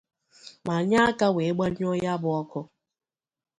[0.65, 2.59] ma nye aka wee gbanyụọ ya bụ ọkụ